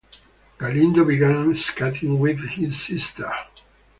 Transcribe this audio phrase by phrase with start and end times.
[0.57, 3.31] Galindo began skating with his sister.